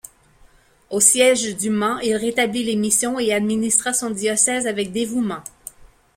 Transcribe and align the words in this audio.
Au 0.89 0.99
siège 0.99 1.55
du 1.57 1.69
Mans, 1.69 1.99
il 1.99 2.15
rétablit 2.15 2.63
les 2.63 2.75
missions 2.75 3.19
et 3.19 3.31
administra 3.31 3.93
son 3.93 4.09
diocèse 4.09 4.65
avec 4.65 4.91
dévouement. 4.91 5.43